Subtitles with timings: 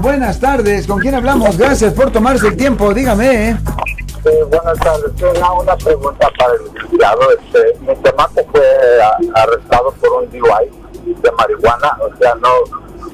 [0.00, 1.58] Buenas tardes, ¿con quién hablamos?
[1.58, 3.50] Gracias por tomarse el tiempo, dígame.
[3.50, 3.56] Eh,
[4.48, 7.20] buenas tardes, tengo una pregunta para el licenciado.
[7.32, 12.48] Este, mi chamaco fue a- arrestado por un DUI de marihuana, o sea, no,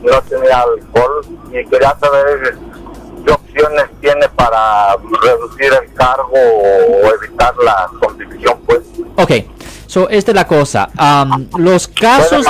[0.04, 2.56] no tenía alcohol y quería saber
[3.26, 8.82] qué opciones tiene para reducir el cargo o evitar la convicción, pues.
[9.16, 9.32] Ok,
[9.88, 10.90] so esta es la cosa.
[10.96, 12.46] am, los casos...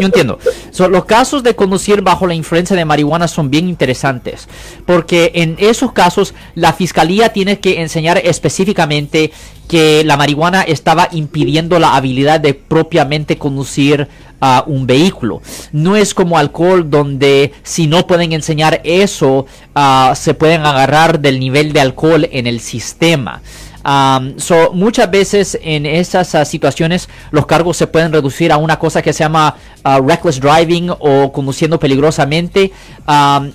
[0.00, 0.38] Yo entiendo.
[0.70, 4.48] So, los casos de conducir bajo la influencia de marihuana son bien interesantes,
[4.84, 9.32] porque en esos casos la fiscalía tiene que enseñar específicamente
[9.68, 14.08] que la marihuana estaba impidiendo la habilidad de propiamente conducir
[14.40, 15.40] a un vehículo.
[15.70, 21.38] No es como alcohol donde si no pueden enseñar eso, ah, se pueden agarrar del
[21.38, 23.40] nivel de alcohol en el sistema.
[23.84, 28.78] Um, so, muchas veces en esas ah, situaciones los cargos se pueden reducir a una
[28.78, 32.72] cosa que se llama ah, reckless driving o conduciendo peligrosamente.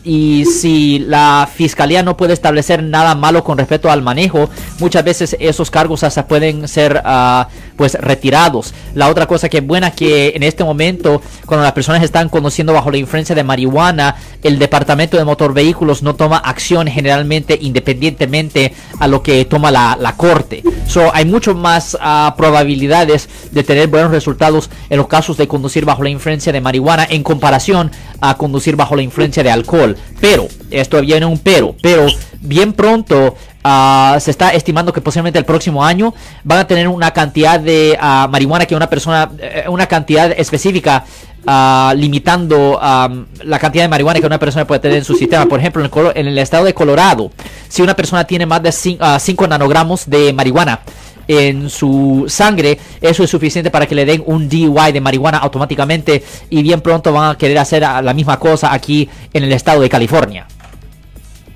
[0.04, 5.38] Y si la fiscalía no puede establecer nada malo con respecto al manejo muchas veces
[5.40, 8.74] esos cargos hasta pueden ser ah, pues retirados.
[8.94, 12.74] La otra cosa que es buena que en este momento cuando las personas están conduciendo
[12.74, 18.74] bajo la influencia de marihuana el departamento de motor vehículos no toma acción generalmente independientemente
[19.00, 20.64] a lo que toma la corte.
[20.88, 25.86] So, hay mucho más ah, probabilidades de tener buenos resultados en los casos de conducir
[25.86, 29.96] bajo la influencia de marihuana en comparación a conducir bajo la influencia de alcohol.
[30.20, 32.08] Pero, esto viene un pero, pero
[32.42, 37.12] bien pronto ah, se está estimando que posiblemente el próximo año van a tener una
[37.12, 41.06] cantidad de ah, marihuana que una persona, eh, una cantidad específica
[41.48, 45.46] ah, limitando am, la cantidad de marihuana que una persona puede tener en su sistema.
[45.46, 47.32] Por ejemplo, en el, en el estado de Colorado,
[47.68, 50.82] si una persona tiene más de 5 nanogramos de marihuana
[51.28, 56.24] en su sangre, eso es suficiente para que le den un DUI de marihuana automáticamente
[56.50, 59.82] y bien pronto van a querer hacer ah, la misma cosa aquí en el estado
[59.82, 60.48] de California.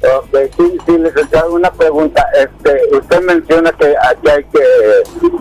[0.04, 2.26] Ok, sí, sí, licenciado, una pregunta.
[2.34, 4.60] Este, usted menciona que aquí hay que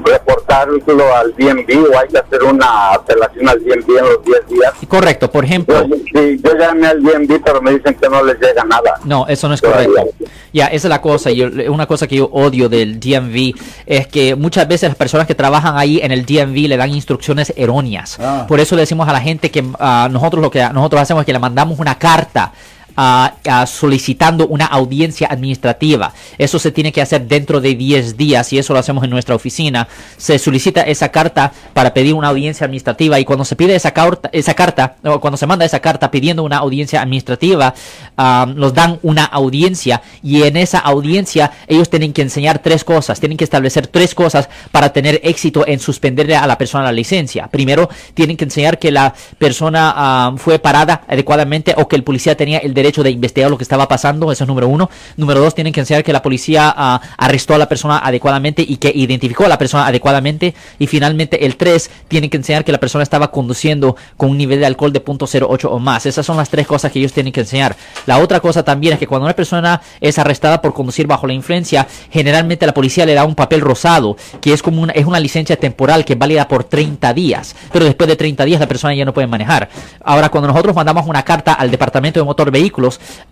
[0.05, 4.73] reportarlo al DMV o hay que hacer una apelación al DMV en los 10 días.
[4.86, 5.86] Correcto, por ejemplo.
[5.86, 8.95] Yo, sí, yo llamé al DMV, pero me dicen que no les llega nada.
[9.05, 10.11] No, eso no es correcto.
[10.52, 11.30] Ya, esa es la cosa.
[11.30, 13.55] Yo, una cosa que yo odio del DMV
[13.86, 17.52] es que muchas veces las personas que trabajan ahí en el DMV le dan instrucciones
[17.56, 18.18] erróneas.
[18.20, 18.45] Ah.
[18.46, 21.27] Por eso le decimos a la gente que ah, nosotros lo que nosotros hacemos es
[21.27, 22.52] que le mandamos una carta.
[22.96, 23.33] Ah,
[23.67, 26.12] solicitando una audiencia administrativa.
[26.39, 29.34] Eso se tiene que hacer dentro de 10 días y eso lo hacemos en nuestra
[29.34, 29.89] oficina.
[30.17, 34.29] Se solicita esa carta para pedir una audiencia administrativa y cuando se pide esa carta,
[34.33, 37.74] esa carta o cuando se manda esa carta pidiendo una audiencia administrativa,
[38.17, 43.20] ah, nos dan una audiencia y en esa audiencia ellos tienen que enseñar tres cosas,
[43.20, 47.48] tienen que establecer tres cosas para tener éxito en suspenderle a la persona la licencia.
[47.48, 52.36] Primero, tienen que enseñar que la persona ah, fue parada adecuadamente o que el policía
[52.36, 54.91] tenía el derecho de investigar lo que estaba pasando, eso es número uno.
[55.17, 58.77] Número dos, tienen que enseñar que la policía ah, arrestó a la persona adecuadamente y
[58.77, 60.55] que identificó a la persona adecuadamente.
[60.79, 64.61] Y finalmente, el tres, tienen que enseñar que la persona estaba conduciendo con un nivel
[64.61, 66.07] de alcohol de .08 o más.
[66.07, 67.77] Esas son las tres cosas que ellos tienen que enseñar.
[68.07, 71.33] La otra cosa también es que cuando una persona es arrestada por conducir bajo la
[71.33, 75.20] influencia, generalmente la policía le da un papel rosado, que es como una, es una
[75.20, 77.55] licencia temporal que es válida por 30 días.
[77.73, 79.68] Pero después de 30 días la persona ya no puede manejar.
[80.02, 82.70] Ahora, cuando nosotros mandamos una carta al Departamento de Motor Vehículos,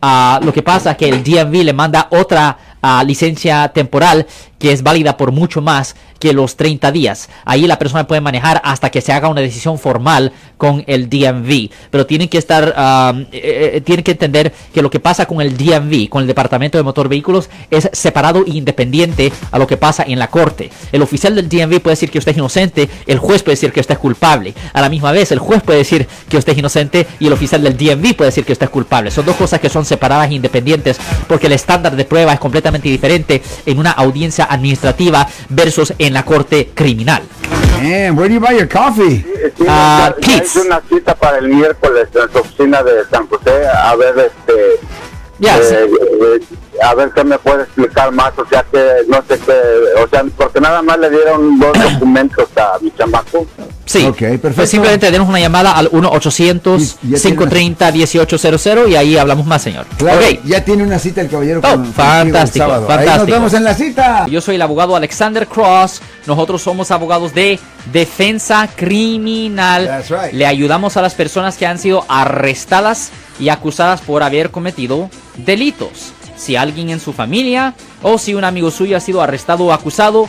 [0.01, 4.27] ah, lo que pasa es que el DMV le manda otra ah, licencia temporal
[4.59, 7.29] que es válida por mucho más que los 30 días.
[7.45, 11.71] Ahí la persona puede manejar hasta que se haga una decisión formal con el DMV.
[11.91, 15.41] Pero tienen que estar, ah, eh, eh, tienen que entender que lo que pasa con
[15.41, 19.77] el DMV, con el Departamento de Motor Vehículos, es separado e independiente a lo que
[19.77, 20.71] pasa en la corte.
[20.91, 23.81] El oficial del DMV puede decir que usted es inocente, el juez puede decir que
[23.81, 24.55] usted es culpable.
[24.73, 27.63] A la misma vez, el juez puede decir que usted es inocente y el oficial
[27.63, 29.13] del DMV puede decir que usted es culpable.
[29.13, 32.68] Son dos cosas que son separadas e independientes porque el estándar de prueba es completamente
[32.73, 37.23] diferente en una audiencia administrativa versus en la corte criminal.
[37.83, 39.25] Man, where do you buy your coffee?
[39.57, 43.95] Sí, Ah, hice una cita para el miércoles en su oficina de San José a
[43.97, 44.81] ver este
[45.39, 46.41] Ya, eh, eh,
[46.83, 49.53] a ver qué me puede explicar más o sea que no sé qué
[50.03, 50.21] o sea
[50.83, 53.47] nada más le dieron dos documentos a mi chamaco
[53.85, 54.53] Sí, Ok, perfecto.
[54.57, 57.39] Pues simplemente denos una llamada al Y- ya tiene-
[57.77, 59.87] 1-800-530-1800 y ahí hablamos más, señor.
[59.97, 60.41] Claro, Ok.
[60.45, 61.61] ya tiene una cita el caballero.
[61.61, 62.83] Oh, con- contigo el fantástico, sábado.
[62.83, 63.33] Ahí nos fantástico.
[63.37, 64.27] vemos en la cita.
[64.29, 66.03] Yo soy el abogado Alexander Cross.
[66.27, 67.59] Nosotros somos abogados de
[67.93, 69.87] defensa criminal.
[69.87, 70.33] That's right.
[70.35, 73.11] Le ayudamos a las personas que han sido arrestadas
[73.41, 75.09] y acusadas por haber cometido
[75.39, 76.13] delitos.
[76.37, 80.29] Si alguien en su familia o si un amigo suyo ha sido arrestado o acusado,